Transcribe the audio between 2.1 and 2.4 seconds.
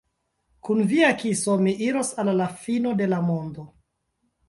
al